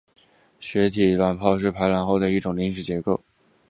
[0.59, 3.21] 血体是卵泡排卵后形成的一种临时结构。